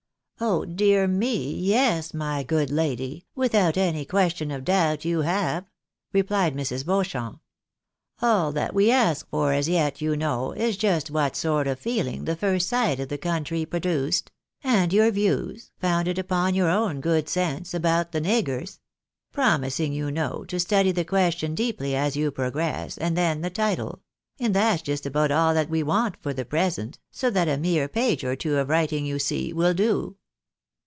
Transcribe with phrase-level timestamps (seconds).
[0.51, 5.65] "Oh dear me, yes, my good lady, without any question of doubt you have,"
[6.13, 6.83] replied Mrs.
[6.83, 7.39] Beauchamp."
[8.23, 12.25] All that v/o ask for as yet, you know, is just what sort of feeling
[12.25, 14.31] the first sight of tl le country produced;
[14.63, 18.79] and your views, founded upon your own good sense, about the niggers;
[19.31, 23.51] promising, you know, to study the ques tion deeply as you progress, and then the
[23.51, 24.01] title;
[24.39, 27.87] and that's just about all that we want for the present, so that a mere
[27.87, 30.15] page or two of writing you see will do."